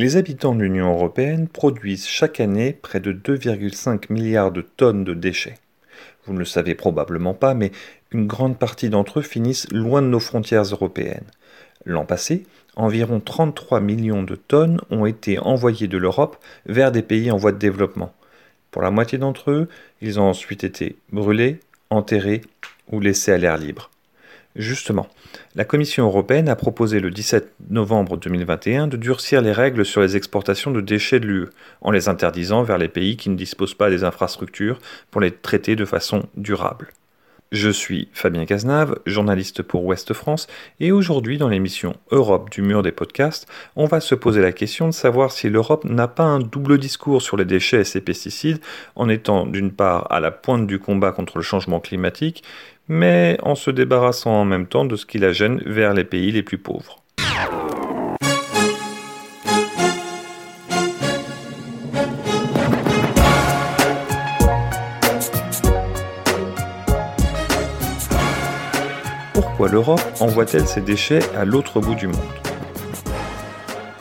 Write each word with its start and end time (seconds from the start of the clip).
Les 0.00 0.16
habitants 0.16 0.54
de 0.54 0.62
l'Union 0.62 0.92
européenne 0.92 1.48
produisent 1.48 2.06
chaque 2.06 2.38
année 2.38 2.72
près 2.72 3.00
de 3.00 3.12
2,5 3.12 4.12
milliards 4.12 4.52
de 4.52 4.60
tonnes 4.60 5.02
de 5.02 5.12
déchets. 5.12 5.58
Vous 6.24 6.32
ne 6.32 6.38
le 6.38 6.44
savez 6.44 6.76
probablement 6.76 7.34
pas, 7.34 7.52
mais 7.52 7.72
une 8.12 8.28
grande 8.28 8.60
partie 8.60 8.90
d'entre 8.90 9.18
eux 9.18 9.22
finissent 9.22 9.68
loin 9.72 10.00
de 10.00 10.06
nos 10.06 10.20
frontières 10.20 10.62
européennes. 10.62 11.26
L'an 11.84 12.04
passé, 12.04 12.44
environ 12.76 13.18
33 13.18 13.80
millions 13.80 14.22
de 14.22 14.36
tonnes 14.36 14.80
ont 14.90 15.04
été 15.04 15.40
envoyées 15.40 15.88
de 15.88 15.98
l'Europe 15.98 16.36
vers 16.66 16.92
des 16.92 17.02
pays 17.02 17.32
en 17.32 17.36
voie 17.36 17.50
de 17.50 17.58
développement. 17.58 18.14
Pour 18.70 18.82
la 18.82 18.92
moitié 18.92 19.18
d'entre 19.18 19.50
eux, 19.50 19.68
ils 20.00 20.20
ont 20.20 20.28
ensuite 20.28 20.62
été 20.62 20.96
brûlés, 21.10 21.58
enterrés 21.90 22.42
ou 22.92 23.00
laissés 23.00 23.32
à 23.32 23.38
l'air 23.38 23.58
libre. 23.58 23.90
Justement, 24.58 25.06
la 25.54 25.64
Commission 25.64 26.06
européenne 26.06 26.48
a 26.48 26.56
proposé 26.56 26.98
le 26.98 27.12
17 27.12 27.54
novembre 27.70 28.16
2021 28.16 28.88
de 28.88 28.96
durcir 28.96 29.40
les 29.40 29.52
règles 29.52 29.86
sur 29.86 30.00
les 30.00 30.16
exportations 30.16 30.72
de 30.72 30.80
déchets 30.80 31.20
de 31.20 31.26
l'UE, 31.26 31.46
en 31.80 31.92
les 31.92 32.08
interdisant 32.08 32.64
vers 32.64 32.76
les 32.76 32.88
pays 32.88 33.16
qui 33.16 33.30
ne 33.30 33.36
disposent 33.36 33.74
pas 33.74 33.88
des 33.88 34.02
infrastructures 34.02 34.80
pour 35.12 35.20
les 35.20 35.30
traiter 35.30 35.76
de 35.76 35.84
façon 35.84 36.24
durable. 36.36 36.88
Je 37.50 37.70
suis 37.70 38.08
Fabien 38.12 38.44
Cazenave, 38.44 38.98
journaliste 39.06 39.62
pour 39.62 39.84
Ouest 39.84 40.12
France, 40.12 40.48
et 40.80 40.92
aujourd'hui 40.92 41.38
dans 41.38 41.48
l'émission 41.48 41.94
Europe 42.10 42.50
du 42.50 42.60
mur 42.60 42.82
des 42.82 42.92
podcasts, 42.92 43.46
on 43.74 43.86
va 43.86 44.00
se 44.00 44.14
poser 44.14 44.42
la 44.42 44.52
question 44.52 44.86
de 44.86 44.92
savoir 44.92 45.32
si 45.32 45.48
l'Europe 45.48 45.84
n'a 45.84 46.08
pas 46.08 46.24
un 46.24 46.40
double 46.40 46.76
discours 46.76 47.22
sur 47.22 47.38
les 47.38 47.46
déchets 47.46 47.80
et 47.80 47.84
ses 47.84 48.02
pesticides, 48.02 48.60
en 48.96 49.08
étant 49.08 49.46
d'une 49.46 49.72
part 49.72 50.12
à 50.12 50.20
la 50.20 50.30
pointe 50.30 50.66
du 50.66 50.78
combat 50.78 51.12
contre 51.12 51.38
le 51.38 51.42
changement 51.42 51.80
climatique, 51.80 52.42
mais 52.88 53.38
en 53.42 53.54
se 53.54 53.70
débarrassant 53.70 54.32
en 54.32 54.44
même 54.44 54.66
temps 54.66 54.84
de 54.84 54.96
ce 54.96 55.06
qui 55.06 55.18
la 55.18 55.32
gêne 55.32 55.62
vers 55.66 55.94
les 55.94 56.04
pays 56.04 56.32
les 56.32 56.42
plus 56.42 56.58
pauvres. 56.58 56.96
Pourquoi 69.34 69.68
l'Europe 69.68 70.00
envoie-t-elle 70.20 70.66
ses 70.66 70.80
déchets 70.80 71.20
à 71.36 71.44
l'autre 71.44 71.80
bout 71.80 71.94
du 71.94 72.06
monde? 72.06 72.57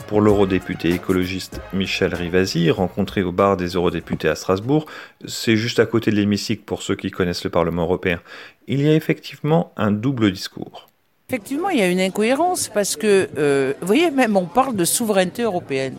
Pour 0.08 0.22
l'eurodéputé 0.22 0.90
écologiste 0.90 1.60
Michel 1.74 2.16
Rivasi, 2.16 2.72
rencontré 2.72 3.24
au 3.24 3.34
bar 3.34 3.58
des 3.58 3.68
eurodéputés 3.76 4.30
à 4.30 4.36
Strasbourg, 4.36 4.86
c'est 5.26 5.58
juste 5.58 5.80
à 5.80 5.86
côté 5.86 6.12
de 6.12 6.16
l'hémicycle 6.16 6.64
pour 6.64 6.82
ceux 6.82 6.96
qui 6.96 7.12
connaissent 7.12 7.44
le 7.44 7.50
Parlement 7.50 7.84
européen, 7.84 8.22
il 8.68 8.82
y 8.82 8.88
a 8.88 8.96
effectivement 8.96 9.74
un 9.76 9.92
double 9.92 10.32
discours. 10.32 10.88
Effectivement, 11.30 11.70
il 11.70 11.80
y 11.80 11.82
a 11.82 11.90
une 11.90 12.00
incohérence 12.00 12.70
parce 12.74 12.96
que, 12.96 13.28
euh, 13.38 13.74
vous 13.82 13.88
voyez, 13.88 14.10
même 14.10 14.38
on 14.38 14.46
parle 14.46 14.78
de 14.78 14.86
souveraineté 14.86 15.44
européenne. 15.44 15.98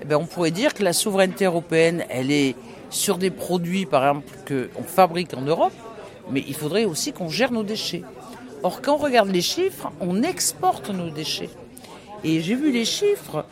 Eh 0.00 0.04
bien, 0.04 0.18
on 0.18 0.26
pourrait 0.26 0.52
dire 0.52 0.72
que 0.72 0.84
la 0.84 0.92
souveraineté 0.92 1.46
européenne, 1.46 2.04
elle 2.08 2.30
est 2.30 2.54
sur 2.90 3.18
des 3.18 3.30
produits, 3.30 3.86
par 3.86 4.06
exemple, 4.06 4.32
qu'on 4.46 4.84
fabrique 4.84 5.34
en 5.34 5.42
Europe, 5.42 5.74
mais 6.30 6.44
il 6.46 6.54
faudrait 6.54 6.84
aussi 6.84 7.12
qu'on 7.12 7.28
gère 7.28 7.50
nos 7.50 7.64
déchets. 7.64 8.04
Or, 8.62 8.80
quand 8.80 8.94
on 8.94 8.98
regarde 8.98 9.30
les 9.30 9.40
chiffres, 9.40 9.90
on 10.00 10.22
exporte 10.22 10.90
nos 10.90 11.10
déchets. 11.10 11.50
Et 12.24 12.40
j'ai 12.40 12.54
vu 12.54 12.72
les 12.72 12.84
chiffres. 12.84 13.44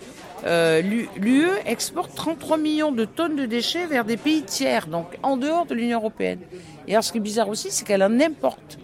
Euh, 0.44 0.82
L'UE 0.82 1.48
exporte 1.64 2.14
33 2.14 2.58
millions 2.58 2.92
de 2.92 3.04
tonnes 3.04 3.36
de 3.36 3.46
déchets 3.46 3.86
vers 3.86 4.04
des 4.04 4.16
pays 4.16 4.42
tiers, 4.42 4.86
donc 4.86 5.06
en 5.22 5.36
dehors 5.36 5.66
de 5.66 5.74
l'Union 5.74 5.98
européenne. 5.98 6.40
Et 6.86 6.92
alors 6.92 7.04
ce 7.04 7.12
qui 7.12 7.18
est 7.18 7.22
bizarre 7.22 7.48
aussi, 7.48 7.70
c'est 7.70 7.86
qu'elle 7.86 8.02
en 8.02 8.20
importe. 8.20 8.78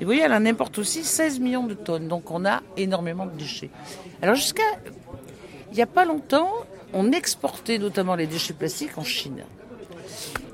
Et 0.00 0.04
vous 0.04 0.06
voyez, 0.06 0.22
elle 0.22 0.32
en 0.32 0.46
importe 0.46 0.78
aussi 0.78 1.04
16 1.04 1.40
millions 1.40 1.66
de 1.66 1.74
tonnes, 1.74 2.08
donc 2.08 2.30
on 2.30 2.44
a 2.44 2.62
énormément 2.76 3.26
de 3.26 3.36
déchets. 3.36 3.70
Alors 4.22 4.36
jusqu'à 4.36 4.62
il 5.72 5.76
n'y 5.76 5.82
a 5.82 5.86
pas 5.86 6.04
longtemps, 6.04 6.50
on 6.92 7.12
exportait 7.12 7.78
notamment 7.78 8.14
les 8.14 8.26
déchets 8.26 8.52
plastiques 8.52 8.98
en 8.98 9.04
Chine. 9.04 9.42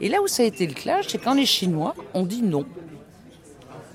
Et 0.01 0.09
là 0.09 0.23
où 0.23 0.29
ça 0.29 0.45
a 0.45 0.47
été 0.47 0.67
le 0.67 0.75
clash, 0.75 1.06
c'est 1.09 1.19
quand 1.19 1.34
les 1.34 1.47
Chinois 1.47 1.95
ont 2.15 2.25
dit 2.25 2.43
non. 2.43 2.65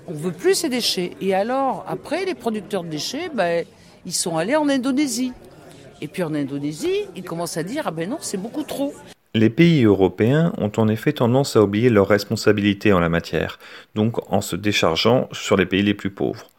On 0.08 0.14
veut 0.14 0.34
plus 0.34 0.56
ces 0.56 0.68
déchets. 0.68 1.12
Et 1.22 1.34
alors, 1.34 1.86
après, 1.88 2.26
les 2.26 2.36
producteurs 2.36 2.84
de 2.84 2.90
déchets, 2.90 3.30
ben, 3.34 3.66
ils 4.06 4.14
sont 4.14 4.38
allés 4.38 4.56
en 4.56 4.70
Indonésie. 4.70 5.34
Et 6.02 6.08
puis 6.08 6.24
en 6.24 6.34
Indonésie, 6.34 7.08
ils 7.16 7.24
commencent 7.24 7.58
à 7.58 7.64
dire 7.64 7.84
ah 7.86 7.92
ben 7.92 8.10
non, 8.10 8.18
c'est 8.20 8.38
beaucoup 8.38 8.64
trop. 8.64 8.94
Les 9.36 9.50
pays 9.50 9.84
européens 9.84 10.54
ont 10.58 10.72
en 10.78 10.88
effet 10.88 11.14
tendance 11.14 11.56
à 11.56 11.64
oublier 11.64 11.90
leurs 11.90 12.08
responsabilités 12.08 12.94
en 12.94 13.00
la 13.00 13.10
matière, 13.10 13.58
donc 13.96 14.32
en 14.32 14.42
se 14.42 14.56
déchargeant 14.56 15.28
sur 15.32 15.58
les 15.58 15.66
pays 15.66 15.82
les 15.82 15.96
plus 15.96 16.12
pauvres. 16.12 16.50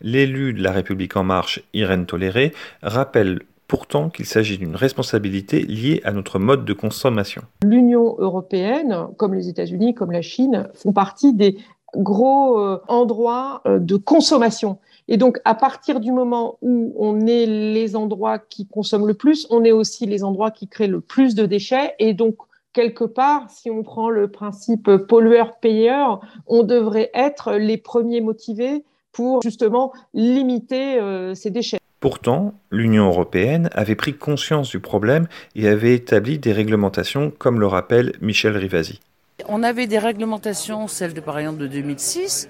L'élu 0.00 0.52
de 0.52 0.62
la 0.62 0.72
République 0.72 1.16
en 1.16 1.24
marche, 1.24 1.62
Irène 1.72 2.06
Toléré, 2.06 2.52
rappelle 2.82 3.40
pourtant 3.66 4.10
qu'il 4.10 4.26
s'agit 4.26 4.58
d'une 4.58 4.76
responsabilité 4.76 5.62
liée 5.62 6.00
à 6.04 6.12
notre 6.12 6.38
mode 6.38 6.64
de 6.64 6.72
consommation. 6.72 7.42
L'Union 7.64 8.16
européenne, 8.18 9.06
comme 9.16 9.34
les 9.34 9.48
États-Unis, 9.48 9.94
comme 9.94 10.10
la 10.10 10.22
Chine, 10.22 10.68
font 10.74 10.92
partie 10.92 11.34
des 11.34 11.56
gros 11.94 12.58
euh, 12.58 12.80
endroits 12.88 13.62
euh, 13.66 13.78
de 13.78 13.96
consommation. 13.96 14.78
Et 15.08 15.16
donc, 15.16 15.38
à 15.44 15.54
partir 15.54 16.00
du 16.00 16.12
moment 16.12 16.58
où 16.60 16.94
on 16.96 17.26
est 17.26 17.46
les 17.46 17.96
endroits 17.96 18.38
qui 18.38 18.66
consomment 18.66 19.06
le 19.08 19.14
plus, 19.14 19.46
on 19.50 19.64
est 19.64 19.72
aussi 19.72 20.06
les 20.06 20.22
endroits 20.22 20.50
qui 20.50 20.68
créent 20.68 20.86
le 20.86 21.00
plus 21.00 21.34
de 21.34 21.46
déchets. 21.46 21.94
Et 21.98 22.12
donc, 22.12 22.36
quelque 22.74 23.04
part, 23.04 23.50
si 23.50 23.70
on 23.70 23.82
prend 23.82 24.10
le 24.10 24.28
principe 24.28 24.90
pollueur-payeur, 24.96 26.20
on 26.46 26.62
devrait 26.62 27.10
être 27.14 27.54
les 27.54 27.78
premiers 27.78 28.20
motivés 28.20 28.84
pour 29.12 29.42
justement 29.42 29.92
limiter 30.12 31.00
euh, 31.00 31.34
ces 31.34 31.50
déchets. 31.50 31.78
Pourtant, 32.00 32.54
l'Union 32.70 33.08
européenne 33.08 33.70
avait 33.72 33.96
pris 33.96 34.14
conscience 34.14 34.68
du 34.68 34.78
problème 34.78 35.26
et 35.56 35.66
avait 35.66 35.94
établi 35.94 36.38
des 36.38 36.52
réglementations, 36.52 37.32
comme 37.36 37.58
le 37.58 37.66
rappelle 37.66 38.12
Michel 38.20 38.56
Rivasi. 38.56 39.00
On 39.48 39.62
avait 39.62 39.86
des 39.86 39.98
réglementations, 39.98 40.86
celle 40.86 41.14
de 41.14 41.20
par 41.20 41.38
exemple 41.38 41.58
de 41.58 41.66
2006, 41.66 42.48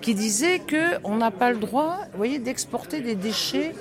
qui 0.00 0.14
disait 0.14 0.60
qu'on 0.60 1.16
n'a 1.16 1.30
pas 1.30 1.50
le 1.50 1.58
droit, 1.58 1.98
voyez, 2.14 2.38
d'exporter 2.38 3.00
des 3.00 3.14
déchets 3.14 3.74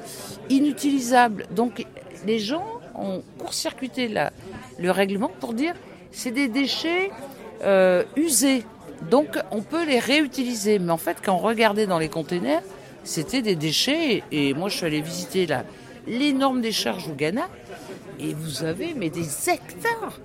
inutilisables. 0.50 1.46
Donc 1.52 1.86
les 2.26 2.40
gens 2.40 2.66
ont 2.96 3.24
court-circuité 3.38 4.14
le 4.80 4.92
règlement 4.92 5.32
pour 5.40 5.54
dire 5.54 5.74
c'est 6.12 6.32
des 6.32 6.48
déchets 6.48 7.12
euh, 7.64 8.04
usés. 8.16 8.64
Donc 9.10 9.40
on 9.52 9.62
peut 9.62 9.86
les 9.86 10.00
réutiliser. 10.00 10.80
Mais 10.80 10.92
en 10.92 10.98
fait, 10.98 11.18
quand 11.24 11.34
on 11.34 11.40
regardait 11.40 11.88
dans 11.88 12.00
les 12.00 12.10
containers, 12.10 12.64
c'était 13.04 13.42
des 13.42 13.56
déchets. 13.56 14.24
Et 14.32 14.54
moi, 14.54 14.70
je 14.70 14.78
suis 14.78 14.86
allé 14.86 15.02
visiter 15.02 15.48
l'énorme 16.08 16.62
décharge 16.62 17.08
au 17.08 17.14
Ghana. 17.14 17.48
Et 18.20 18.34
vous 18.34 18.64
avez 18.64 18.94
mais 18.96 19.10
des 19.10 19.50
hectares 19.50 20.20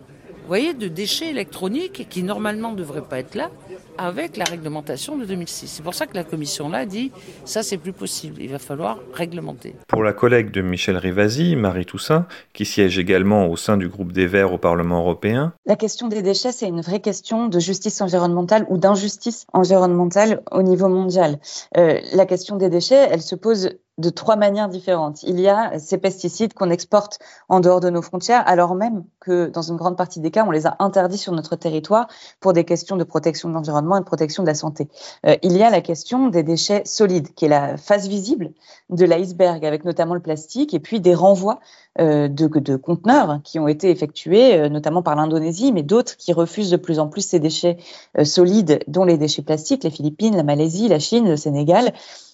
voyez, 0.47 0.75
de 0.75 0.89
déchets 0.89 1.31
électroniques 1.31 2.07
qui 2.09 2.23
normalement 2.23 2.73
ne 2.73 2.77
devraient 2.77 3.03
pas 3.03 3.19
être 3.19 3.35
là 3.35 3.51
avec 3.99 4.37
la 4.37 4.45
réglementation 4.45 5.17
de 5.17 5.25
2006. 5.25 5.69
C'est 5.69 5.83
pour 5.83 5.95
ça 5.95 6.07
que 6.07 6.15
la 6.15 6.25
commission 6.25 6.69
là 6.69 6.87
dit 6.87 7.13
ça 7.45 7.63
c'est 7.63 7.79
plus 7.79 7.93
possible, 7.93 8.41
il 8.41 8.51
va 8.51 8.59
falloir 8.59 8.99
réglementer. 9.13 9.77
Pour 9.89 10.03
la 10.03 10.13
collègue 10.13 10.51
de 10.51 10.63
Michel 10.63 10.97
Rivasi, 10.97 11.57
Marie 11.57 11.87
Toussaint, 11.87 12.27
qui 12.53 12.65
siège 12.65 12.99
également 12.99 13.47
au 13.47 13.57
sein 13.57 13.77
du 13.77 13.89
groupe 13.89 14.13
des 14.13 14.27
Verts 14.27 14.53
au 14.53 14.59
Parlement 14.59 14.99
européen. 14.99 15.53
La 15.67 15.77
question 15.77 16.09
des 16.09 16.23
déchets, 16.23 16.53
c'est 16.53 16.69
une 16.69 16.81
vraie 16.81 17.01
question 17.01 17.49
de 17.49 17.59
justice 17.59 18.01
environnementale 18.01 18.67
ou 18.69 18.79
d'injustice 18.79 19.47
environnementale 19.53 20.43
au 20.51 20.63
niveau 20.63 20.89
mondial. 20.89 21.39
Euh, 21.77 22.01
la 22.13 22.27
question 22.27 22.57
des 22.57 22.69
déchets, 22.69 23.09
elle 23.11 23.23
se 23.23 23.35
pose 23.35 23.71
de 23.99 24.11
trois 24.11 24.37
manières 24.37 24.69
différentes. 24.69 25.23
Il 25.23 25.39
y 25.41 25.49
a 25.49 25.79
ces 25.79 25.99
pesticides 25.99 26.53
qu'on 26.53 26.71
exporte 26.71 27.19
en 27.49 27.61
dehors 27.61 27.81
de 27.81 27.91
nos 27.91 28.03
frontières, 28.03 28.43
alors 28.47 28.75
même 28.75 29.05
que 29.21 29.47
dans 29.49 29.63
une 29.63 29.77
grande 29.77 29.97
partie 29.97 30.21
des 30.21 30.31
cas, 30.31 30.45
on 30.47 30.51
les 30.51 30.67
a 30.67 30.77
interdits 30.81 31.19
sur 31.19 31.33
notre 31.33 31.55
territoire 31.57 32.09
pour 32.41 32.53
des 32.53 32.65
questions 32.65 32.97
de 32.97 33.05
protection 33.05 33.49
de 33.49 33.55
l'environnement 33.55 33.84
et 33.97 34.01
de 34.01 34.05
protection 34.05 34.43
de 34.43 34.49
la 34.49 34.55
santé. 34.55 34.89
Euh, 35.27 35.37
il 35.43 35.57
y 35.57 35.63
a 35.63 35.71
la 35.71 35.81
question 35.81 36.29
des 36.29 36.43
déchets 36.43 36.83
solides, 36.85 37.35
qui 37.35 37.45
est 37.45 37.49
la 37.49 37.77
face 37.77 38.07
visible 38.07 38.53
de 38.91 39.05
l'iceberg, 39.05 39.65
avec 39.65 39.85
notamment 39.85 40.15
le 40.15 40.21
plastique, 40.21 40.75
et 40.75 40.81
puis 40.81 41.01
des 41.01 41.15
renvois 41.15 41.61
euh, 42.01 42.29
de, 42.29 42.77
conteneurs 42.77 43.41
qui 43.45 43.59
ont 43.59 43.69
été 43.69 43.91
effectués, 43.91 44.59
euh, 44.59 44.69
notamment 44.69 45.03
par 45.03 45.17
l'Indonésie, 45.17 45.73
mais 45.73 45.83
d'autres 45.83 46.17
qui 46.17 46.33
refusent 46.33 46.71
de 46.71 46.77
plus 46.77 46.99
en 46.99 47.09
plus 47.09 47.23
ces 47.23 47.41
déchets 47.41 47.79
solides, 48.25 48.81
dont 48.89 49.05
les 49.05 49.19
déchets 49.19 49.43
plastiques, 49.43 49.85
les 49.85 49.91
Philippines, 49.91 50.37
la 50.37 50.43
Malaisie, 50.43 50.89
la 50.89 50.99
Chine, 50.99 51.29
le 51.29 51.37
Sénégal. 51.37 51.93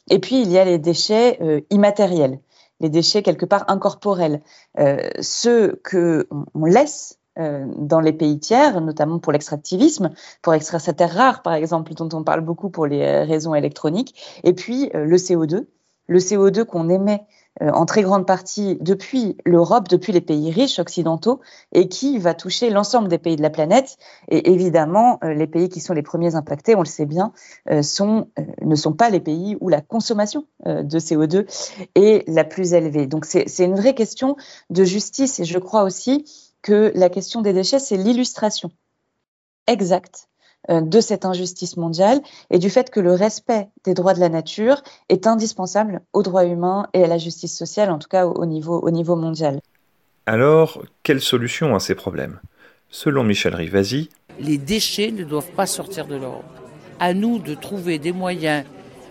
Et 0.09 0.19
puis, 0.19 0.41
il 0.43 0.51
y 0.51 0.59
a 0.59 0.65
les 0.65 0.79
déchets 0.79 1.65
immatériels, 1.71 2.41
les 2.81 2.89
déchets 2.89 3.23
quelque 3.23 3.47
part 3.47 3.65
incorporels, 3.69 4.41
ceux 5.21 5.81
que 5.85 6.27
on 6.55 6.65
laisse 6.65 7.20
dans 7.37 8.01
les 8.01 8.13
pays 8.13 8.39
tiers, 8.39 8.81
notamment 8.81 9.19
pour 9.19 9.33
l'extractivisme, 9.33 10.11
pour 10.43 10.55
extraire 10.55 10.81
ces 10.81 10.95
terres 10.95 11.15
rares, 11.15 11.43
par 11.43 11.55
exemple, 11.55 11.95
dont 11.95 12.09
on 12.13 12.23
parle 12.23 12.41
beaucoup 12.41 12.71
pour 12.71 12.87
les 12.87 13.23
raisons 13.23 13.55
électroniques, 13.55 14.15
et 14.45 14.53
puis 14.53 14.91
le 14.93 15.17
CO2, 15.17 15.67
le 16.07 16.19
CO2 16.19 16.65
qu'on 16.65 16.89
émet 16.89 17.25
euh, 17.63 17.71
en 17.73 17.85
très 17.85 18.03
grande 18.03 18.27
partie 18.27 18.79
depuis 18.81 19.37
l'Europe, 19.45 19.89
depuis 19.89 20.13
les 20.13 20.21
pays 20.21 20.51
riches 20.53 20.79
occidentaux, 20.79 21.41
et 21.73 21.89
qui 21.89 22.19
va 22.19 22.33
toucher 22.33 22.71
l'ensemble 22.71 23.09
des 23.09 23.19
pays 23.19 23.37
de 23.37 23.43
la 23.43 23.51
planète. 23.51 23.97
Et 24.29 24.53
évidemment, 24.53 25.19
euh, 25.25 25.35
les 25.35 25.49
pays 25.49 25.69
qui 25.69 25.81
sont 25.81 25.93
les 25.93 26.03
premiers 26.03 26.37
impactés, 26.37 26.77
on 26.77 26.81
le 26.81 26.87
sait 26.87 27.07
bien, 27.07 27.33
sont, 27.83 28.29
ne 28.63 28.75
sont 28.75 28.93
pas 28.93 29.11
les 29.11 29.21
pays 29.21 29.57
où 29.61 29.69
la 29.69 29.81
consommation 29.81 30.47
de 30.65 30.99
CO2 30.99 31.47
est 31.95 32.29
la 32.29 32.45
plus 32.45 32.73
élevée. 32.73 33.07
Donc 33.07 33.25
c'est 33.25 33.65
une 33.65 33.75
vraie 33.75 33.95
question 33.95 34.37
de 34.71 34.85
justice, 34.85 35.41
et 35.41 35.45
je 35.45 35.59
crois 35.59 35.83
aussi 35.83 36.25
que 36.63 36.93
la 36.95 37.09
question 37.09 37.43
des 37.43 37.53
déchets, 37.53 37.79
c'est 37.79 37.97
l'illustration 37.97 38.71
exacte 39.67 40.29
euh, 40.69 40.81
de 40.81 41.01
cette 41.01 41.25
injustice 41.25 41.77
mondiale 41.77 42.21
et 42.51 42.59
du 42.59 42.69
fait 42.69 42.91
que 42.91 43.01
le 43.01 43.15
respect 43.15 43.69
des 43.85 43.95
droits 43.95 44.15
de 44.15 44.21
la 44.21 44.29
nature 44.29 44.83
est 45.09 45.27
indispensable 45.27 46.03
aux 46.13 46.23
droits 46.23 46.45
humains 46.45 46.87
et 46.93 47.05
à 47.05 47.07
la 47.07 47.19
justice 47.19 47.57
sociale, 47.57 47.91
en 47.91 47.99
tout 47.99 48.09
cas 48.09 48.27
au 48.27 48.45
niveau, 48.45 48.79
au 48.79 48.91
niveau 48.91 49.17
mondial. 49.17 49.61
Alors, 50.27 50.83
quelle 51.03 51.21
solution 51.21 51.75
à 51.75 51.81
ces 51.81 51.95
problèmes? 51.95 52.41
Selon 52.91 53.25
Michel 53.25 53.55
Rivasi, 53.55 54.11
les 54.39 54.59
déchets 54.59 55.13
ne 55.13 55.25
doivent 55.25 55.53
pas 55.53 55.67
sortir 55.67 56.07
de 56.07 56.17
l'Europe. 56.17 56.45
À 56.99 57.15
nous 57.15 57.39
de 57.39 57.55
trouver 57.55 57.99
des 57.99 58.13
moyens 58.13 58.65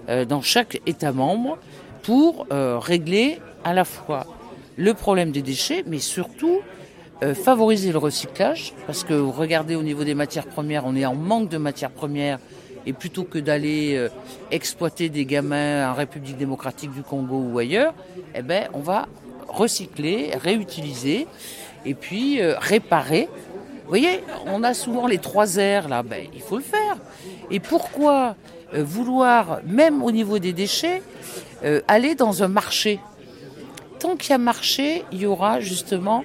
euh, 0.07 0.25
dans 0.25 0.41
chaque 0.41 0.81
État 0.85 1.11
membre 1.11 1.57
pour 2.03 2.45
euh, 2.51 2.77
régler 2.77 3.39
à 3.63 3.73
la 3.73 3.85
fois 3.85 4.25
le 4.77 4.93
problème 4.93 5.31
des 5.31 5.41
déchets, 5.41 5.83
mais 5.87 5.99
surtout 5.99 6.59
euh, 7.21 7.35
favoriser 7.35 7.91
le 7.91 7.97
recyclage, 7.97 8.73
parce 8.87 9.03
que 9.03 9.13
regardez 9.13 9.75
au 9.75 9.83
niveau 9.83 10.05
des 10.05 10.15
matières 10.15 10.47
premières, 10.47 10.85
on 10.85 10.95
est 10.95 11.05
en 11.05 11.15
manque 11.15 11.49
de 11.49 11.57
matières 11.57 11.91
premières, 11.91 12.39
et 12.85 12.93
plutôt 12.93 13.23
que 13.23 13.37
d'aller 13.37 13.95
euh, 13.97 14.07
exploiter 14.51 15.09
des 15.09 15.25
gamins 15.25 15.91
en 15.91 15.93
République 15.93 16.37
démocratique 16.37 16.91
du 16.91 17.03
Congo 17.03 17.35
ou 17.35 17.59
ailleurs, 17.59 17.93
eh 18.35 18.41
ben, 18.41 18.69
on 18.73 18.79
va 18.79 19.09
recycler, 19.49 20.31
réutiliser, 20.41 21.27
et 21.85 21.93
puis 21.93 22.41
euh, 22.41 22.55
réparer. 22.57 23.27
Vous 23.83 23.89
voyez, 23.89 24.23
on 24.45 24.63
a 24.63 24.73
souvent 24.73 25.05
les 25.05 25.17
trois 25.17 25.45
R 25.45 25.89
là, 25.89 26.03
ben, 26.03 26.23
il 26.33 26.41
faut 26.41 26.57
le 26.57 26.63
faire. 26.63 26.97
Et 27.51 27.59
pourquoi 27.59 28.35
vouloir, 28.71 29.59
même 29.65 30.03
au 30.03 30.11
niveau 30.11 30.37
des 30.37 30.53
déchets, 30.53 31.01
aller 31.87 32.13
dans 32.13 32.43
un 32.43 32.47
marché? 32.47 32.99
Tant 33.97 34.15
qu'il 34.15 34.29
y 34.29 34.33
a 34.33 34.37
marché, 34.37 35.03
il 35.11 35.21
y 35.21 35.25
aura 35.25 35.59
justement 35.59 36.23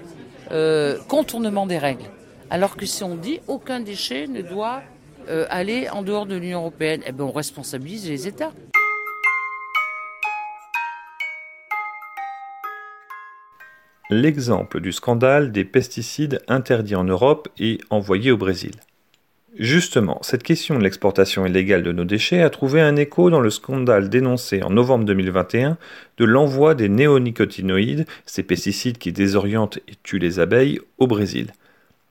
euh, 0.51 0.99
contournement 1.09 1.67
des 1.67 1.79
règles. 1.79 2.05
Alors 2.51 2.77
que 2.77 2.87
si 2.87 3.03
on 3.03 3.17
dit 3.17 3.41
aucun 3.49 3.81
déchet 3.81 4.27
ne 4.27 4.43
doit 4.43 4.83
euh, 5.29 5.47
aller 5.49 5.89
en 5.89 6.03
dehors 6.03 6.27
de 6.27 6.37
l'Union 6.37 6.61
européenne, 6.61 7.03
eh 7.07 7.13
ben 7.13 7.25
on 7.25 7.33
responsabilise 7.33 8.09
les 8.09 8.29
États. 8.29 8.53
L'exemple 14.11 14.81
du 14.81 14.93
scandale 14.93 15.51
des 15.51 15.65
pesticides 15.65 16.43
interdits 16.47 16.95
en 16.95 17.05
Europe 17.05 17.49
et 17.59 17.79
envoyés 17.89 18.31
au 18.31 18.37
Brésil. 18.37 18.73
Justement, 19.57 20.19
cette 20.23 20.43
question 20.43 20.77
de 20.77 20.83
l'exportation 20.83 21.47
illégale 21.47 21.85
de 21.85 21.93
nos 21.93 22.05
déchets 22.05 22.43
a 22.43 22.51
trouvé 22.51 22.81
un 22.81 22.97
écho 22.97 23.31
dans 23.31 23.39
le 23.39 23.51
scandale 23.51 24.09
dénoncé 24.09 24.65
en 24.65 24.71
novembre 24.71 25.05
2021 25.05 25.79
de 26.17 26.25
l'envoi 26.25 26.75
des 26.75 26.89
néonicotinoïdes, 26.89 28.05
ces 28.27 28.43
pesticides 28.43 28.99
qui 28.99 29.13
désorientent 29.13 29.79
et 29.87 29.95
tuent 30.03 30.19
les 30.19 30.41
abeilles, 30.41 30.81
au 30.99 31.07
Brésil. 31.07 31.53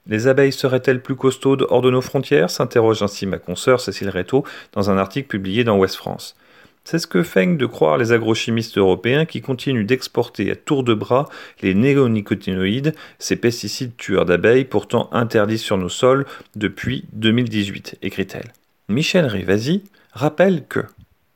Les 0.07 0.27
abeilles 0.27 0.53
seraient-elles 0.53 1.01
plus 1.01 1.15
costaudes 1.15 1.65
hors 1.69 1.81
de 1.81 1.91
nos 1.91 2.01
frontières 2.01 2.49
s'interroge 2.49 3.03
ainsi 3.03 3.25
ma 3.25 3.39
consoeur 3.39 3.81
Cécile 3.81 4.09
Réto 4.09 4.45
dans 4.71 4.89
un 4.89 4.97
article 4.97 5.27
publié 5.27 5.65
dans 5.65 5.77
Ouest 5.77 5.95
France. 5.95 6.37
C'est 6.85 6.99
ce 6.99 7.07
que 7.07 7.23
feignent 7.23 7.55
de 7.55 7.65
croire 7.65 7.97
les 7.97 8.11
agrochimistes 8.11 8.77
européens 8.77 9.25
qui 9.25 9.41
continuent 9.41 9.85
d'exporter 9.85 10.51
à 10.51 10.55
tour 10.55 10.83
de 10.83 10.93
bras 10.93 11.29
les 11.61 11.73
néonicotinoïdes, 11.73 12.93
ces 13.19 13.37
pesticides 13.37 13.95
tueurs 13.95 14.25
d'abeilles 14.25 14.65
pourtant 14.65 15.07
interdits 15.13 15.57
sur 15.57 15.77
nos 15.77 15.89
sols 15.89 16.25
depuis 16.55 17.05
2018, 17.13 17.99
écrit-elle. 18.01 18.51
Michel 18.89 19.25
Rivasi 19.25 19.83
rappelle 20.11 20.65
que 20.67 20.81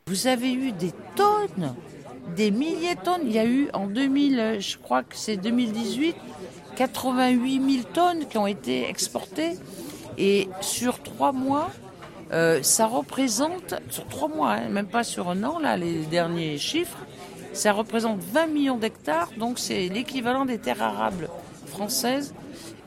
Vous 0.08 0.28
avez 0.28 0.52
eu 0.52 0.74
des 0.74 0.92
tonnes, 1.16 1.74
des 2.36 2.52
milliers 2.52 2.96
de 2.96 3.02
tonnes. 3.02 3.22
Il 3.26 3.32
y 3.32 3.40
a 3.40 3.46
eu 3.46 3.70
en 3.72 3.88
2000, 3.88 4.58
je 4.60 4.78
crois 4.78 5.04
que 5.04 5.16
c'est 5.16 5.38
2018, 5.38 6.16
88 6.76 7.72
000 7.72 7.84
tonnes 7.94 8.28
qui 8.28 8.38
ont 8.38 8.48
été 8.48 8.90
exportées. 8.90 9.54
Et 10.18 10.50
sur 10.62 11.02
trois 11.02 11.32
mois, 11.32 11.70
euh, 12.32 12.62
ça 12.62 12.88
représente, 12.88 13.76
sur 13.90 14.06
trois 14.08 14.28
mois, 14.28 14.54
hein, 14.54 14.70
même 14.70 14.88
pas 14.88 15.04
sur 15.04 15.30
un 15.30 15.44
an, 15.44 15.60
là, 15.60 15.78
les 15.78 16.06
derniers 16.06 16.58
chiffres, 16.58 17.00
ça 17.54 17.72
représente 17.72 18.22
20 18.22 18.48
millions 18.48 18.78
d'hectares, 18.78 19.30
donc 19.38 19.60
c'est 19.60 19.88
l'équivalent 19.88 20.46
des 20.46 20.58
terres 20.58 20.84
arables 20.84 21.30
françaises 21.66 22.34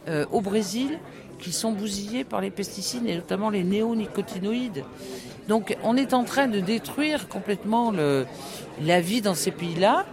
euh, 0.09 0.27
au 0.31 0.41
Brésil 0.41 0.99
qui 1.39 1.53
sont 1.53 1.73
bousillées 1.73 2.25
par 2.25 2.41
les 2.41 2.51
pesticides 2.51 3.07
et 3.07 3.17
notamment 3.17 3.51
les 3.51 3.65
néonicotinoïdes. 3.65 4.85
Donc 5.49 5.77
on 5.83 5.97
est 5.97 6.13
en 6.13 6.25
train 6.25 6.49
de 6.49 6.61
détruire 6.61 7.29
complètement 7.29 7.91
le, 7.91 8.27
la 8.83 9.01
vie 9.01 9.23
dans 9.23 9.35
ces 9.35 9.51
pays-là 9.51 10.05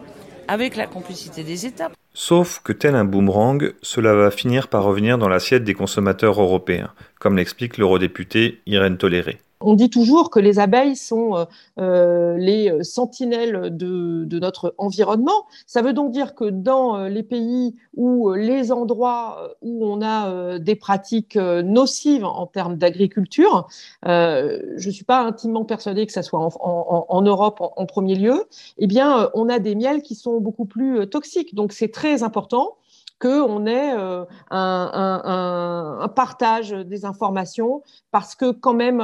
avec 0.47 0.75
la 0.75 0.87
complicité 0.87 1.43
des 1.43 1.65
États. 1.65 1.91
Sauf 2.19 2.61
que 2.63 2.73
tel 2.73 2.95
un 2.95 3.05
boomerang, 3.05 3.75
cela 3.83 4.15
va 4.15 4.31
finir 4.31 4.69
par 4.69 4.83
revenir 4.83 5.19
dans 5.19 5.29
l'assiette 5.29 5.63
des 5.63 5.75
consommateurs 5.75 6.41
européens, 6.41 6.91
comme 7.19 7.37
l'explique 7.37 7.77
l'eurodéputée 7.77 8.59
Irène 8.65 8.97
Toléré. 8.97 9.37
On 9.59 9.73
dit 9.73 9.89
toujours 9.89 10.29
que 10.29 10.39
les 10.39 10.59
abeilles 10.59 10.95
sont 10.95 11.35
euh, 11.35 11.45
euh, 11.79 12.37
les 12.37 12.83
sentinelles 12.83 13.75
de, 13.75 14.39
notre 14.39 14.75
environnement. 14.77 15.47
Ça 15.65 15.81
veut 15.81 15.93
donc 15.93 16.11
dire 16.11 16.35
que 16.35 16.45
dans 16.45 16.95
euh, 16.95 17.09
les 17.09 17.23
pays 17.23 17.75
ou 17.95 18.33
les 18.33 18.71
endroits 18.71 19.55
où 19.63 19.83
on 19.85 20.01
a 20.01 20.59
des 20.59 20.75
pratiques 20.75 21.35
nocives 21.37 22.23
en 22.23 22.45
termes 22.45 22.77
d'agriculture, 22.77 23.67
je 24.03 24.85
ne 24.85 24.91
suis 24.91 25.03
pas 25.03 25.21
intimement 25.21 25.65
persuadée 25.65 26.05
que 26.05 26.13
ça 26.13 26.21
soit 26.21 26.39
en, 26.39 27.21
Europe 27.21 27.57
en, 27.59 27.85
premier 27.85 28.15
lieu, 28.15 28.45
eh 28.77 28.87
bien, 28.87 29.29
on 29.33 29.49
a 29.49 29.59
des 29.59 29.75
miels 29.75 30.01
qui 30.03 30.15
sont 30.15 30.39
beaucoup 30.39 30.65
plus 30.65 31.07
toxiques. 31.09 31.55
Donc, 31.55 31.71
c'est 31.71 31.91
très 31.91 32.21
important 32.21 32.75
qu'on 33.19 33.65
ait 33.65 33.91
un, 33.91 34.27
un, 34.51 36.07
partage 36.09 36.71
des 36.71 37.05
informations 37.05 37.81
parce 38.11 38.35
que 38.35 38.51
quand 38.51 38.73
même 38.73 39.01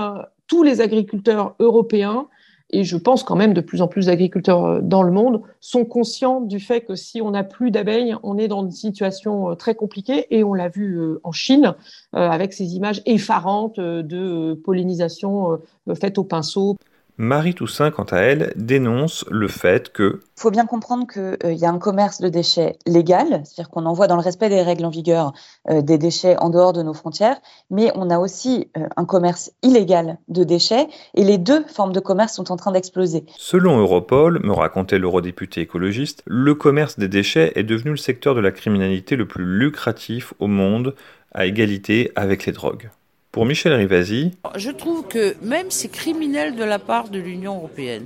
tous 0.53 0.61
les 0.61 0.81
agriculteurs 0.81 1.55
européens, 1.57 2.27
et 2.69 2.83
je 2.83 2.95
pense 2.95 3.23
quand 3.23 3.35
même 3.35 3.55
de 3.55 3.61
plus 3.61 3.81
en 3.81 3.87
plus 3.87 4.05
d'agriculteurs 4.05 4.65
euh, 4.65 4.81
dans 4.83 5.01
le 5.01 5.11
monde, 5.11 5.41
sont 5.61 5.83
conscients 5.83 6.41
du 6.41 6.59
fait 6.59 6.81
que 6.81 6.93
si 6.93 7.23
on 7.23 7.31
n'a 7.31 7.43
plus 7.43 7.71
d'abeilles, 7.71 8.15
on 8.21 8.37
est 8.37 8.47
dans 8.47 8.63
une 8.63 8.69
situation 8.69 9.49
euh, 9.49 9.55
très 9.55 9.73
compliquée, 9.73 10.27
et 10.29 10.43
on 10.43 10.53
l'a 10.53 10.69
vu 10.69 10.99
euh, 10.99 11.19
en 11.23 11.31
Chine 11.31 11.73
avec 12.11 12.53
ces 12.53 12.75
images 12.75 13.01
effarantes 13.07 13.79
de 13.79 14.53
pollinisation 14.63 15.59
faite 15.99 16.19
au 16.19 16.23
pinceau. 16.23 16.75
Marie 17.17 17.53
Toussaint, 17.53 17.91
quant 17.91 18.05
à 18.05 18.17
elle, 18.17 18.53
dénonce 18.55 19.23
le 19.29 19.47
fait 19.47 19.91
que... 19.91 20.21
Il 20.37 20.41
faut 20.41 20.49
bien 20.49 20.65
comprendre 20.65 21.05
qu'il 21.05 21.37
euh, 21.45 21.53
y 21.53 21.63
a 21.63 21.69
un 21.69 21.77
commerce 21.77 22.19
de 22.19 22.27
déchets 22.27 22.77
légal, 22.87 23.43
c'est-à-dire 23.45 23.69
qu'on 23.69 23.85
envoie 23.85 24.07
dans 24.07 24.15
le 24.15 24.21
respect 24.21 24.49
des 24.49 24.63
règles 24.63 24.83
en 24.83 24.89
vigueur 24.89 25.31
euh, 25.69 25.81
des 25.81 25.99
déchets 25.99 26.35
en 26.37 26.49
dehors 26.49 26.73
de 26.73 26.81
nos 26.81 26.93
frontières, 26.93 27.39
mais 27.69 27.91
on 27.95 28.09
a 28.09 28.17
aussi 28.17 28.69
euh, 28.77 28.87
un 28.97 29.05
commerce 29.05 29.51
illégal 29.61 30.17
de 30.27 30.43
déchets, 30.43 30.87
et 31.13 31.23
les 31.23 31.37
deux 31.37 31.63
formes 31.67 31.93
de 31.93 31.99
commerce 31.99 32.33
sont 32.33 32.51
en 32.51 32.57
train 32.57 32.71
d'exploser. 32.71 33.25
Selon 33.37 33.77
Europol, 33.77 34.39
me 34.43 34.51
racontait 34.51 34.97
l'eurodéputé 34.97 35.61
écologiste, 35.61 36.23
le 36.25 36.55
commerce 36.55 36.97
des 36.97 37.07
déchets 37.07 37.53
est 37.55 37.63
devenu 37.63 37.91
le 37.91 37.97
secteur 37.97 38.33
de 38.33 38.41
la 38.41 38.51
criminalité 38.51 39.15
le 39.15 39.27
plus 39.27 39.45
lucratif 39.45 40.33
au 40.39 40.47
monde, 40.47 40.95
à 41.31 41.45
égalité 41.45 42.11
avec 42.15 42.45
les 42.45 42.51
drogues. 42.51 42.89
Pour 43.33 43.47
Michel 43.47 43.73
Rivasi, 43.73 44.29
je 44.55 44.69
trouve 44.69 45.07
que 45.07 45.35
même 45.41 45.71
c'est 45.71 45.87
criminel 45.87 46.55
de 46.55 46.63
la 46.63 46.77
part 46.77 47.09
de 47.09 47.17
l'Union 47.17 47.55
européenne, 47.55 48.05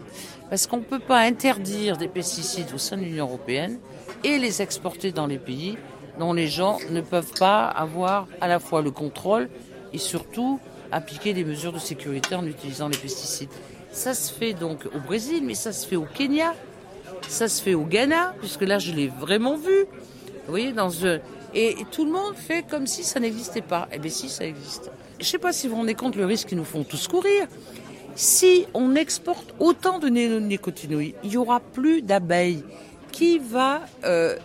parce 0.49 0.67
qu'on 0.67 0.77
ne 0.77 0.83
peut 0.83 1.01
pas 1.01 1.19
interdire 1.19 1.97
des 1.97 2.07
pesticides 2.07 2.73
au 2.73 2.77
sein 2.77 2.95
de 2.95 3.01
l'Union 3.01 3.25
européenne 3.25 3.77
et 4.23 4.37
les 4.37 4.61
exporter 4.61 5.11
dans 5.11 5.27
les 5.27 5.37
pays 5.37 5.77
dont 6.17 6.31
les 6.31 6.47
gens 6.47 6.77
ne 6.91 7.01
peuvent 7.01 7.33
pas 7.37 7.65
avoir 7.65 8.29
à 8.39 8.47
la 8.47 8.59
fois 8.59 8.81
le 8.81 8.89
contrôle 8.89 9.49
et 9.91 9.97
surtout 9.97 10.61
appliquer 10.93 11.33
des 11.33 11.43
mesures 11.43 11.73
de 11.73 11.79
sécurité 11.79 12.33
en 12.33 12.45
utilisant 12.45 12.87
les 12.87 12.97
pesticides. 12.97 13.51
Ça 13.91 14.13
se 14.13 14.31
fait 14.31 14.53
donc 14.53 14.85
au 14.95 14.99
Brésil, 14.99 15.43
mais 15.43 15.55
ça 15.55 15.73
se 15.73 15.85
fait 15.85 15.97
au 15.97 16.05
Kenya, 16.05 16.55
ça 17.27 17.49
se 17.49 17.61
fait 17.61 17.73
au 17.73 17.83
Ghana, 17.83 18.33
puisque 18.39 18.61
là 18.61 18.79
je 18.79 18.93
l'ai 18.93 19.09
vraiment 19.09 19.57
vu. 19.57 19.87
Vous 20.45 20.51
voyez, 20.51 20.71
dans 20.71 20.89
ce... 20.89 21.19
Et 21.53 21.75
tout 21.91 22.05
le 22.05 22.11
monde 22.11 22.35
fait 22.35 22.65
comme 22.65 22.87
si 22.87 23.03
ça 23.03 23.19
n'existait 23.19 23.61
pas. 23.61 23.89
Eh 23.91 23.99
bien 23.99 24.11
si, 24.11 24.29
ça 24.29 24.45
existe 24.45 24.89
je 25.19 25.25
ne 25.25 25.27
sais 25.27 25.37
pas 25.37 25.51
si 25.51 25.67
vous 25.67 25.73
vous 25.73 25.79
rendez 25.81 25.95
compte 25.95 26.15
le 26.15 26.25
risque 26.25 26.49
qu'ils 26.49 26.57
nous 26.57 26.63
font 26.63 26.83
tous 26.83 27.07
courir. 27.07 27.47
Si 28.15 28.65
on 28.73 28.95
exporte 28.95 29.53
autant 29.59 29.99
de 29.99 30.09
néonicotinoïdes, 30.09 31.15
il 31.23 31.29
n'y 31.29 31.37
aura 31.37 31.59
plus 31.59 32.01
d'abeilles 32.01 32.63
qui 33.11 33.39
va, 33.39 33.81
euh, 34.05 34.35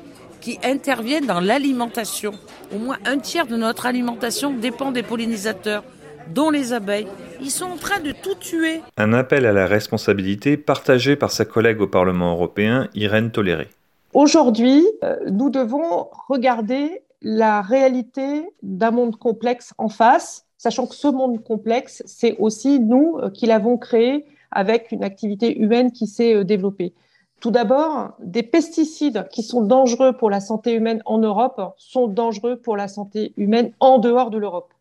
qui 0.41 0.59
interviennent 0.62 1.26
dans 1.26 1.41
l'alimentation. 1.41 2.33
Au 2.75 2.79
moins 2.79 2.99
un 3.07 3.19
tiers 3.19 3.47
de 3.47 3.57
notre 3.57 3.87
alimentation 3.87 4.52
dépend 4.52 4.93
des 4.93 5.02
pollinisateurs, 5.02 5.85
dont 6.29 6.50
les 6.50 6.73
abeilles. 6.73 7.07
Ils 7.41 7.50
sont 7.50 7.67
en 7.67 7.76
train 7.76 8.00
de 8.00 8.12
tout 8.12 8.35
tuer. 8.35 8.81
Un 8.97 9.12
appel 9.12 9.47
à 9.47 9.52
la 9.52 9.67
responsabilité 9.67 10.57
partagé 10.57 11.17
par 11.17 11.33
sa 11.33 11.45
collègue 11.45 11.81
au 11.81 11.87
Parlement 11.87 12.33
européen, 12.33 12.88
Irène 12.95 13.31
Toléré. 13.31 13.69
Aujourd'hui, 14.14 14.85
euh, 15.02 15.17
nous 15.31 15.50
devons 15.50 16.09
regarder 16.29 17.02
la 17.23 17.62
réalité 17.62 18.45
d'un 18.62 18.91
monde 18.91 19.17
complexe 19.17 19.73
en 19.79 19.88
face, 19.88 20.45
sachant 20.62 20.87
que 20.87 20.95
ce 20.95 21.09
monde 21.09 21.42
complexe, 21.42 22.04
c'est 22.07 22.37
aussi 22.38 22.78
nous 22.78 23.19
euh, 23.19 23.31
qui 23.31 23.47
l'avons 23.47 23.78
créé 23.78 24.25
avec 24.52 24.92
une 24.92 25.02
activité 25.02 25.59
humaine 25.59 25.90
qui 25.90 26.07
s'est 26.07 26.37
euh, 26.37 26.45
développée. 26.45 26.95
Tout 27.40 27.50
d'abord, 27.50 28.12
des 28.21 28.45
pesticides 28.45 29.26
qui 29.33 29.42
sont 29.42 29.62
dangereux 29.62 30.12
pour 30.12 30.31
la 30.31 30.38
santé 30.38 30.75
humaine 30.75 31.02
en 31.04 31.19
Europe 31.19 31.75
sont 31.78 32.07
dangereux 32.07 32.54
pour 32.54 32.76
la 32.76 32.87
santé 32.87 33.33
humaine 33.37 33.73
en 33.81 33.99
dehors 33.99 34.31
de 34.31 34.38
l'Europe. 34.38 34.73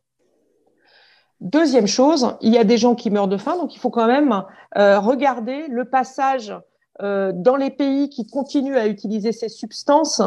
Deuxième 1.39 1.87
chose, 1.87 2.35
il 2.41 2.53
y 2.53 2.59
a 2.59 2.63
des 2.63 2.77
gens 2.77 2.93
qui 2.93 3.09
meurent 3.09 3.27
de 3.27 3.37
faim, 3.37 3.57
donc 3.57 3.73
il 3.73 3.79
faut 3.79 3.89
quand 3.89 4.05
même 4.05 4.43
euh, 4.77 4.99
regarder 4.99 5.67
le 5.67 5.85
passage 5.85 6.53
dans 6.99 7.55
les 7.55 7.71
pays 7.71 8.09
qui 8.09 8.27
continuent 8.27 8.77
à 8.77 8.85
utiliser 8.85 9.31
ces 9.31 9.49
substances, 9.49 10.21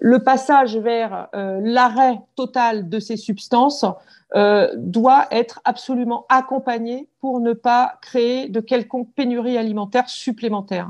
le 0.00 0.22
passage 0.22 0.76
vers 0.76 1.28
euh, 1.34 1.60
l'arrêt 1.62 2.20
total 2.34 2.88
de 2.88 2.98
ces 2.98 3.16
substances 3.16 3.84
doit 4.76 5.26
être 5.32 5.60
absolument 5.64 6.24
accompagné 6.28 7.08
pour 7.20 7.40
ne 7.40 7.52
pas 7.52 7.98
créer 8.00 8.48
de 8.48 8.60
quelconque 8.60 9.12
pénurie 9.16 9.58
alimentaire 9.58 10.08
supplémentaire. 10.08 10.88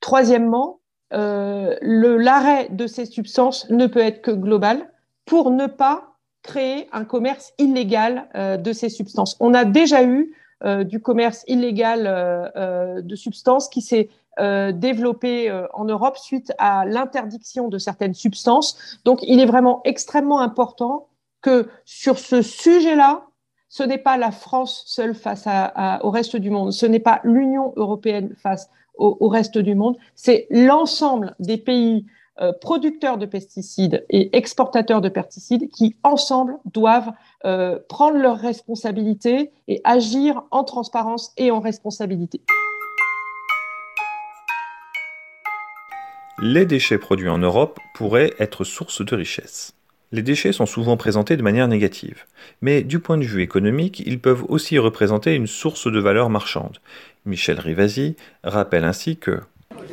Troisièmement, 0.00 0.78
l'arrêt 1.10 2.68
de 2.70 2.86
ces 2.86 3.04
substances 3.04 3.68
ne 3.68 3.86
peut 3.86 4.00
être 4.00 4.22
que 4.22 4.30
global 4.30 4.88
pour 5.26 5.50
ne 5.50 5.66
pas 5.66 6.08
créer 6.42 6.88
un 6.92 7.04
commerce 7.04 7.52
illégal 7.58 8.28
euh, 8.34 8.56
de 8.56 8.72
ces 8.72 8.88
substances. 8.88 9.36
On 9.40 9.54
a 9.54 9.64
déjà 9.64 10.02
eu 10.02 10.34
euh, 10.64 10.82
du 10.82 11.00
commerce 11.00 11.44
illégal 11.46 12.04
euh, 12.06 13.02
de 13.02 13.16
substances 13.16 13.68
qui 13.68 13.82
s'est 13.82 14.08
développé 14.72 15.50
en 15.74 15.84
Europe 15.84 16.16
suite 16.16 16.52
à 16.58 16.84
l'interdiction 16.86 17.68
de 17.68 17.78
certaines 17.78 18.14
substances. 18.14 18.98
Donc, 19.04 19.20
il 19.22 19.40
est 19.40 19.46
vraiment 19.46 19.80
extrêmement 19.84 20.40
important 20.40 21.08
que 21.42 21.68
sur 21.84 22.18
ce 22.18 22.42
sujet-là, 22.42 23.26
ce 23.68 23.82
n'est 23.82 23.98
pas 23.98 24.16
la 24.16 24.30
France 24.30 24.84
seule 24.86 25.14
face 25.14 25.46
au 26.02 26.10
reste 26.10 26.36
du 26.36 26.50
monde, 26.50 26.72
ce 26.72 26.86
n'est 26.86 27.00
pas 27.00 27.20
l'Union 27.24 27.72
européenne 27.76 28.34
face 28.36 28.70
au 28.94 29.28
reste 29.28 29.58
du 29.58 29.74
monde, 29.74 29.96
c'est 30.14 30.46
l'ensemble 30.50 31.34
des 31.38 31.56
pays 31.56 32.06
euh, 32.40 32.52
producteurs 32.52 33.18
de 33.18 33.26
pesticides 33.26 34.06
et 34.10 34.36
exportateurs 34.36 35.00
de 35.00 35.08
pesticides 35.08 35.68
qui, 35.70 35.96
ensemble, 36.04 36.56
doivent 36.66 37.10
euh, 37.44 37.80
prendre 37.88 38.16
leurs 38.16 38.38
responsabilités 38.38 39.50
et 39.66 39.80
agir 39.82 40.44
en 40.52 40.62
transparence 40.62 41.32
et 41.36 41.50
en 41.50 41.58
responsabilité. 41.58 42.40
Les 46.40 46.66
déchets 46.66 46.98
produits 46.98 47.28
en 47.28 47.38
Europe 47.38 47.80
pourraient 47.94 48.32
être 48.38 48.62
source 48.62 49.04
de 49.04 49.16
richesse. 49.16 49.74
Les 50.12 50.22
déchets 50.22 50.52
sont 50.52 50.66
souvent 50.66 50.96
présentés 50.96 51.36
de 51.36 51.42
manière 51.42 51.66
négative, 51.66 52.26
mais 52.62 52.82
du 52.82 53.00
point 53.00 53.18
de 53.18 53.24
vue 53.24 53.42
économique, 53.42 54.04
ils 54.06 54.20
peuvent 54.20 54.44
aussi 54.48 54.78
représenter 54.78 55.34
une 55.34 55.48
source 55.48 55.90
de 55.90 55.98
valeur 55.98 56.30
marchande. 56.30 56.78
Michel 57.26 57.58
Rivasi 57.58 58.14
rappelle 58.44 58.84
ainsi 58.84 59.16
que 59.16 59.40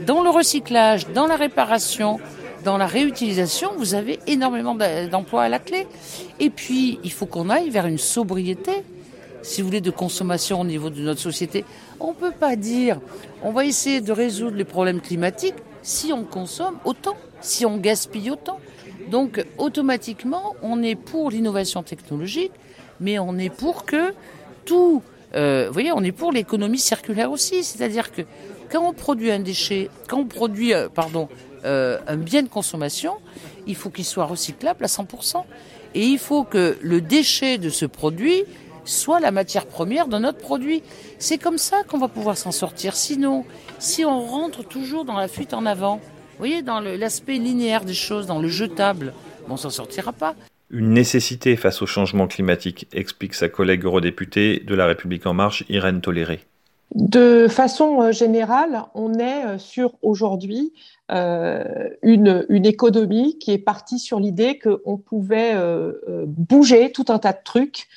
dans 0.06 0.24
le 0.24 0.30
recyclage, 0.30 1.08
dans 1.14 1.26
la 1.26 1.36
réparation, 1.36 2.20
dans 2.64 2.78
la 2.78 2.86
réutilisation, 2.86 3.72
vous 3.78 3.96
avez 3.96 4.20
énormément 4.28 4.76
d'emplois 5.10 5.44
à 5.44 5.50
la 5.50 5.58
clé. 5.60 5.88
Et 6.40 6.52
puis, 6.52 7.00
il 7.04 7.12
faut 7.12 7.26
qu'on 7.26 7.50
aille 7.50 7.72
vers 7.72 7.88
une 7.88 7.98
sobriété, 7.98 8.84
si 9.42 9.62
vous 9.62 9.68
voulez, 9.68 9.82
de 9.82 9.92
consommation 9.92 10.62
au 10.62 10.66
niveau 10.66 10.92
de 10.92 11.02
notre 11.02 11.22
société. 11.22 11.66
On 12.00 12.10
ne 12.10 12.16
peut 12.16 12.34
pas 12.38 12.56
dire, 12.56 13.00
on 13.42 13.52
va 13.52 13.66
essayer 13.66 14.00
de 14.00 14.12
résoudre 14.12 14.58
les 14.58 14.64
problèmes 14.64 15.02
climatiques 15.02 15.56
si 15.86 16.12
on 16.12 16.24
consomme 16.24 16.78
autant, 16.84 17.16
si 17.42 17.66
on 17.66 17.78
gaspille 17.78 18.32
autant. 18.32 18.60
Donc, 19.10 19.46
automatiquement, 19.60 20.56
on 20.64 20.82
est 20.82 20.96
pour 20.96 21.30
l'innovation 21.30 21.84
technologique, 21.84 22.52
mais 23.00 23.20
on 23.20 23.38
est 23.38 23.52
pour 23.52 23.86
que 23.86 24.14
tout, 24.66 25.04
euh, 25.36 25.66
vous 25.68 25.74
voyez, 25.74 25.92
on 25.92 26.04
est 26.04 26.12
pour 26.12 26.32
l'économie 26.32 26.80
circulaire 26.80 27.32
aussi. 27.32 27.64
C'est-à-dire 27.64 28.12
que 28.12 28.24
quand 28.72 28.84
on 28.84 28.94
produit 28.94 29.32
un 29.32 29.40
déchet, 29.40 29.92
quand 30.08 30.18
on 30.18 30.26
produit, 30.26 30.74
euh, 30.74 30.90
pardon, 30.90 31.30
euh, 31.66 32.00
un 32.08 32.18
bien 32.18 32.42
de 32.42 32.50
consommation, 32.50 33.14
il 33.68 33.76
faut 33.76 33.92
qu'il 33.92 34.06
soit 34.06 34.26
recyclable 34.26 34.84
à 34.84 34.88
100%. 34.88 35.46
Et 35.94 36.04
il 36.04 36.18
faut 36.18 36.44
que 36.44 36.78
le 36.82 37.00
déchet 37.00 37.60
de 37.60 37.70
ce 37.70 37.86
produit 37.86 38.44
soit 38.86 39.20
la 39.20 39.32
matière 39.32 39.66
première 39.66 40.08
de 40.08 40.18
notre 40.18 40.38
produit. 40.38 40.84
C'est 41.20 41.38
comme 41.38 41.58
ça 41.58 41.84
qu'on 41.88 41.98
va 41.98 42.08
pouvoir 42.08 42.38
s'en 42.38 42.52
sortir. 42.52 42.96
Sinon, 42.96 43.46
si 43.80 44.06
on 44.06 44.22
rentre 44.22 44.64
toujours 44.64 45.06
dans 45.06 45.18
la 45.18 45.28
fuite 45.28 45.54
en 45.54 45.66
avant, 45.66 45.98
vous 45.98 46.40
voyez, 46.40 46.62
dans 46.62 46.80
l'aspect 46.80 47.38
linéaire 47.38 47.86
des 47.86 47.94
choses, 47.94 48.28
dans 48.28 48.40
le 48.40 48.48
jetable, 48.48 49.14
on 49.50 49.58
s'en 49.58 49.70
sortira 49.70 50.14
pas. 50.14 50.36
Une 50.70 50.92
nécessité 50.92 51.56
face 51.56 51.82
au 51.82 51.86
changement 51.86 52.28
climatique, 52.28 52.88
explique 52.92 53.36
sa 53.36 53.50
collègue 53.50 53.86
eurodéputée 53.86 54.64
de 54.66 54.76
La 54.76 54.88
République 54.88 55.26
En 55.26 55.34
Marche, 55.34 55.64
Irène 55.70 56.02
Toléré. 56.02 56.42
De 56.94 57.48
façon 57.50 58.02
euh, 58.02 58.12
générale, 58.12 58.84
on 58.94 59.16
est 59.16 59.46
euh, 59.46 59.58
sur 59.58 59.96
aujourd'hui 60.02 60.72
euh, 61.12 61.90
une, 62.04 62.46
économie 62.66 63.38
qui 63.40 63.52
est 63.52 63.58
partie 63.58 64.00
sur 64.00 64.20
l'idée 64.20 64.60
qu'on 64.60 64.98
pouvait 64.98 65.54
bouger 66.26 66.92
tout 66.92 67.06
un 67.10 67.20
tas 67.20 67.34
de 67.34 67.44
trucs 67.44 67.88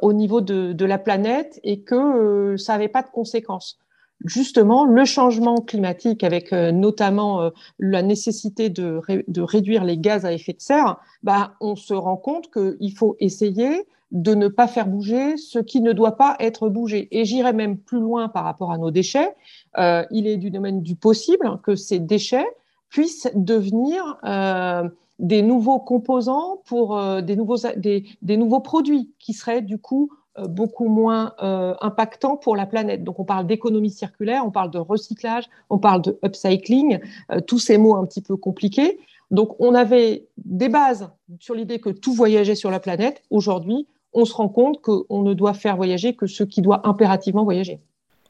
au 0.00 0.12
niveau 0.14 0.40
de, 0.40 0.84
la 0.84 0.98
planète 0.98 1.60
et 1.64 1.80
que 1.80 2.56
ça 2.56 2.72
n'avait 2.72 2.88
pas 2.88 3.02
de 3.02 3.10
conséquences. 3.10 3.78
Justement, 4.24 4.86
le 4.86 5.04
changement 5.04 5.56
climatique, 5.56 6.24
avec 6.24 6.52
notamment 6.52 7.50
la 7.78 8.00
nécessité 8.00 8.70
de, 8.70 9.02
réduire 9.36 9.84
les 9.84 9.98
gaz 9.98 10.24
à 10.24 10.32
effet 10.32 10.54
de 10.54 10.62
serre, 10.62 10.96
bah, 11.22 11.56
on 11.60 11.76
se 11.76 11.92
rend 11.92 12.16
compte 12.16 12.50
qu'il 12.50 12.92
faut 12.96 13.16
essayer 13.20 13.86
de 14.12 14.34
ne 14.34 14.48
pas 14.48 14.68
faire 14.68 14.86
bouger 14.86 15.36
ce 15.36 15.58
qui 15.58 15.80
ne 15.80 15.92
doit 15.92 16.16
pas 16.16 16.36
être 16.38 16.68
bougé. 16.68 17.08
Et 17.10 17.24
j'irai 17.24 17.52
même 17.52 17.76
plus 17.76 18.00
loin 18.00 18.28
par 18.28 18.44
rapport 18.44 18.72
à 18.72 18.78
nos 18.78 18.90
déchets. 18.90 19.34
Euh, 19.78 20.04
il 20.10 20.26
est 20.26 20.36
du 20.36 20.50
domaine 20.50 20.82
du 20.82 20.94
possible 20.94 21.58
que 21.62 21.74
ces 21.74 21.98
déchets 21.98 22.46
puissent 22.88 23.28
devenir 23.34 24.18
euh, 24.24 24.88
des 25.18 25.42
nouveaux 25.42 25.80
composants 25.80 26.62
pour 26.66 26.96
euh, 26.96 27.20
des, 27.20 27.34
nouveaux, 27.34 27.56
des, 27.76 28.36
nouveaux 28.36 28.60
produits 28.60 29.10
qui 29.18 29.32
seraient 29.32 29.62
du 29.62 29.78
coup 29.78 30.10
beaucoup 30.50 30.88
moins 30.90 31.32
impactants 31.80 32.36
pour 32.36 32.56
la 32.56 32.66
planète. 32.66 33.02
Donc 33.02 33.18
on 33.18 33.24
parle 33.24 33.46
d'économie 33.46 33.90
circulaire, 33.90 34.42
on 34.44 34.50
parle 34.50 34.70
de 34.70 34.78
recyclage, 34.78 35.44
on 35.70 35.78
parle 35.78 36.02
de 36.02 36.18
upcycling, 36.22 36.98
tous 37.46 37.58
ces 37.58 37.78
mots 37.78 37.96
un 37.96 38.04
petit 38.04 38.20
peu 38.20 38.36
compliqués. 38.36 38.98
Donc 39.30 39.56
on 39.60 39.74
avait 39.74 40.26
des 40.36 40.68
bases 40.68 41.08
sur 41.40 41.54
l'idée 41.54 41.78
que 41.78 41.88
tout 41.88 42.12
voyageait 42.12 42.54
sur 42.54 42.70
la 42.70 42.80
planète. 42.80 43.22
Aujourd'hui, 43.30 43.86
on 44.16 44.24
se 44.24 44.34
rend 44.34 44.48
compte 44.48 44.80
qu'on 44.80 45.22
ne 45.22 45.34
doit 45.34 45.54
faire 45.54 45.76
voyager 45.76 46.16
que 46.16 46.26
ce 46.26 46.42
qui 46.42 46.62
doit 46.62 46.88
impérativement 46.88 47.44
voyager. 47.44 47.80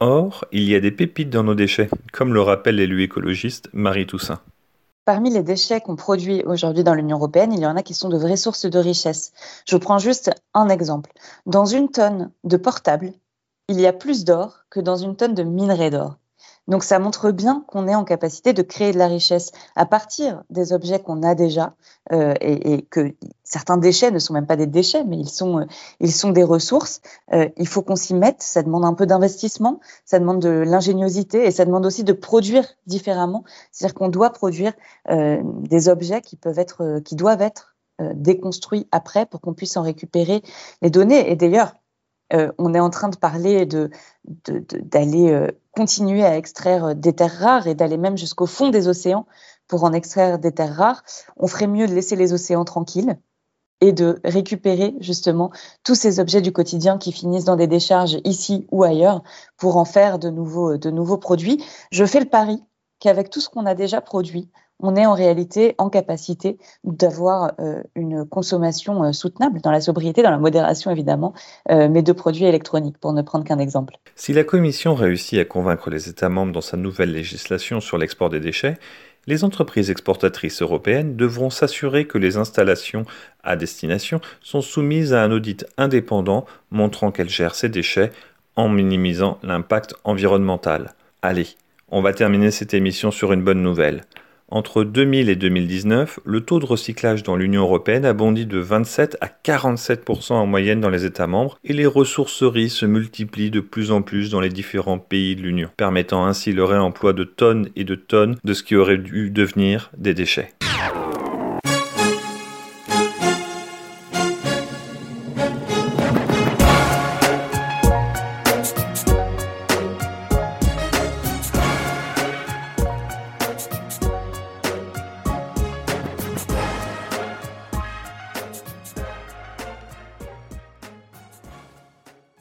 Or, 0.01 0.45
il 0.51 0.63
y 0.63 0.75
a 0.75 0.79
des 0.79 0.91
pépites 0.91 1.31
dans 1.31 1.43
nos 1.43 1.55
déchets, 1.55 1.89
comme 2.11 2.33
le 2.33 2.41
rappelle 2.41 2.75
l'élu 2.75 3.01
écologiste 3.01 3.69
Marie 3.73 4.05
Toussaint. 4.05 4.41
Parmi 5.05 5.31
les 5.31 5.41
déchets 5.41 5.79
qu'on 5.79 5.95
produit 5.95 6.43
aujourd'hui 6.43 6.83
dans 6.83 6.93
l'Union 6.93 7.15
européenne, 7.15 7.53
il 7.53 7.61
y 7.61 7.65
en 7.65 7.77
a 7.77 7.81
qui 7.81 7.93
sont 7.93 8.09
de 8.09 8.17
vraies 8.17 8.35
sources 8.35 8.65
de 8.65 8.77
richesse. 8.77 9.31
Je 9.65 9.77
prends 9.77 9.97
juste 9.97 10.29
un 10.53 10.67
exemple. 10.67 11.11
Dans 11.45 11.65
une 11.65 11.89
tonne 11.89 12.31
de 12.43 12.57
portable, 12.57 13.13
il 13.69 13.79
y 13.79 13.87
a 13.87 13.93
plus 13.93 14.25
d'or 14.25 14.65
que 14.69 14.81
dans 14.81 14.97
une 14.97 15.15
tonne 15.15 15.33
de 15.33 15.43
minerai 15.43 15.89
d'or. 15.89 16.17
Donc 16.67 16.83
ça 16.83 16.99
montre 16.99 17.31
bien 17.31 17.63
qu'on 17.67 17.87
est 17.87 17.95
en 17.95 18.03
capacité 18.03 18.53
de 18.53 18.61
créer 18.61 18.91
de 18.91 18.97
la 18.97 19.07
richesse 19.07 19.51
à 19.75 19.85
partir 19.85 20.43
des 20.49 20.73
objets 20.73 20.99
qu'on 20.99 21.23
a 21.23 21.33
déjà 21.33 21.75
euh, 22.11 22.33
et, 22.41 22.81
que 22.81 23.15
certains 23.43 23.77
déchets 23.77 24.11
ne 24.11 24.19
sont 24.19 24.33
même 24.33 24.47
pas 24.47 24.57
des 24.57 24.67
déchets, 24.67 25.03
mais 25.05 25.17
ils 25.17 25.29
sont, 25.29 25.59
euh, 25.59 25.65
ils 25.99 26.11
sont 26.11 26.31
des 26.31 26.43
ressources. 26.43 27.01
Euh, 27.33 27.47
il 27.57 27.67
faut 27.67 27.81
qu'on 27.81 27.95
s'y 27.95 28.13
mette. 28.13 28.41
Ça 28.41 28.63
demande 28.63 28.83
un 28.83 28.93
peu 28.93 29.05
d'investissement, 29.05 29.79
ça 30.05 30.19
demande 30.19 30.41
de 30.41 30.49
l'ingéniosité 30.49 31.45
et 31.45 31.51
ça 31.51 31.63
demande 31.63 31.85
aussi 31.85 32.03
de 32.03 32.13
produire 32.13 32.65
différemment. 32.85 33.43
C'est-à-dire 33.71 33.95
qu'on 33.95 34.09
doit 34.09 34.31
produire 34.31 34.73
des 35.09 35.89
objets 35.89 36.21
qui 36.21 36.35
peuvent 36.35 36.59
être, 36.59 36.99
qui 37.05 37.15
doivent 37.15 37.41
être 37.41 37.75
déconstruits 37.99 38.87
après 38.91 39.25
pour 39.25 39.41
qu'on 39.41 39.53
puisse 39.53 39.77
en 39.77 39.81
récupérer 39.81 40.43
les 40.81 40.89
données. 40.89 41.31
Et 41.31 41.35
d'ailleurs, 41.35 41.73
euh, 42.33 42.51
on 42.57 42.73
est 42.73 42.79
en 42.79 42.89
train 42.89 43.09
de 43.09 43.15
parler 43.15 43.65
de, 43.65 43.89
d'aller 44.25 45.31
euh, 45.31 45.47
continuer 45.77 46.25
à 46.25 46.35
extraire 46.37 46.85
euh, 46.85 46.93
des 46.95 47.13
terres 47.13 47.37
rares 47.39 47.67
et 47.67 47.75
d'aller 47.75 47.97
même 47.97 48.17
jusqu'au 48.17 48.47
fond 48.47 48.69
des 48.69 48.87
océans 48.87 49.27
pour 49.67 49.83
en 49.83 49.93
extraire 49.93 50.39
des 50.39 50.51
terres 50.51 50.75
rares. 50.75 51.03
On 51.37 51.45
ferait 51.45 51.67
mieux 51.67 51.85
de 51.85 51.93
laisser 51.93 52.15
les 52.15 52.33
océans 52.33 52.65
tranquilles 52.65 53.19
et 53.79 53.91
de 53.91 54.19
récupérer 54.23 54.95
justement 54.99 55.51
tous 55.83 55.93
ces 55.93 56.19
objets 56.19 56.41
du 56.41 56.51
quotidien 56.51 56.97
qui 56.97 57.11
finissent 57.11 57.45
dans 57.45 57.55
des 57.55 57.67
décharges 57.67 58.17
ici 58.23 58.65
ou 58.71 58.83
ailleurs 58.83 59.21
pour 59.55 59.77
en 59.77 59.85
faire 59.85 60.17
de 60.17 60.31
nouveaux, 60.31 60.77
de 60.77 60.89
nouveaux 60.89 61.19
produits. 61.19 61.63
Je 61.91 62.05
fais 62.05 62.19
le 62.19 62.25
pari 62.25 62.63
qu'avec 62.99 63.29
tout 63.29 63.39
ce 63.39 63.49
qu'on 63.49 63.67
a 63.67 63.75
déjà 63.75 64.01
produit, 64.01 64.49
on 64.79 64.95
est 64.95 65.05
en 65.05 65.13
réalité 65.13 65.75
en 65.77 65.89
capacité 65.89 66.57
d'avoir 66.83 67.53
euh, 67.59 67.81
une 67.95 68.25
consommation 68.25 69.03
euh, 69.03 69.11
soutenable 69.11 69.61
dans 69.61 69.71
la 69.71 69.81
sobriété, 69.81 70.21
dans 70.21 70.31
la 70.31 70.37
modération 70.37 70.91
évidemment, 70.91 71.33
euh, 71.71 71.87
mais 71.89 72.03
de 72.03 72.11
produits 72.11 72.45
électroniques, 72.45 72.97
pour 72.99 73.13
ne 73.13 73.21
prendre 73.21 73.43
qu'un 73.43 73.59
exemple. 73.59 73.97
Si 74.15 74.33
la 74.33 74.43
Commission 74.43 74.95
réussit 74.95 75.39
à 75.39 75.45
convaincre 75.45 75.89
les 75.89 76.09
États 76.09 76.29
membres 76.29 76.53
dans 76.53 76.61
sa 76.61 76.77
nouvelle 76.77 77.11
législation 77.11 77.79
sur 77.79 77.97
l'export 77.97 78.29
des 78.29 78.39
déchets, 78.39 78.77
Les 79.29 79.43
entreprises 79.43 79.91
exportatrices 79.91 80.61
européennes 80.61 81.17
devront 81.17 81.49
s'assurer 81.49 82.07
que 82.07 82.17
les 82.17 82.37
installations 82.37 83.05
à 83.43 83.57
destination 83.57 84.21
sont 84.41 84.61
soumises 84.61 85.13
à 85.13 85.21
un 85.21 85.31
audit 85.31 85.65
indépendant 85.77 86.45
montrant 86.71 87.11
qu'elles 87.11 87.27
gèrent 87.27 87.53
ces 87.53 87.67
déchets 87.67 88.13
en 88.55 88.69
minimisant 88.69 89.37
l'impact 89.43 89.95
environnemental. 90.05 90.93
Allez, 91.21 91.47
on 91.89 92.01
va 92.01 92.13
terminer 92.13 92.51
cette 92.51 92.73
émission 92.73 93.11
sur 93.11 93.33
une 93.33 93.43
bonne 93.43 93.61
nouvelle. 93.61 94.03
Entre 94.49 94.85
2000 94.85 95.27
et 95.27 95.35
2019, 95.35 96.21
le 96.23 96.39
taux 96.39 96.59
de 96.59 96.65
recyclage 96.65 97.21
dans 97.21 97.35
l'Union 97.35 97.63
européenne 97.63 98.05
a 98.05 98.13
bondi 98.13 98.45
de 98.45 98.59
27 98.59 99.17
à 99.19 99.27
47% 99.27 100.33
en 100.33 100.45
moyenne 100.45 100.79
dans 100.79 100.89
les 100.89 101.03
États 101.03 101.27
membres 101.27 101.59
et 101.65 101.73
les 101.73 101.85
ressourceries 101.85 102.69
se 102.69 102.85
multiplient 102.85 103.51
de 103.51 103.59
plus 103.59 103.91
en 103.91 104.01
plus 104.01 104.31
dans 104.31 104.39
les 104.39 104.47
différents 104.47 104.99
pays 104.99 105.35
de 105.35 105.41
l'Union, 105.41 105.69
permettant 105.75 106.25
ainsi 106.25 106.53
le 106.53 106.63
réemploi 106.63 107.11
de 107.11 107.25
tonnes 107.25 107.67
et 107.75 107.83
de 107.83 107.95
tonnes 107.95 108.37
de 108.45 108.53
ce 108.53 108.63
qui 108.63 108.77
aurait 108.77 108.97
dû 108.97 109.31
devenir 109.31 109.91
des 109.97 110.13
déchets. 110.13 110.53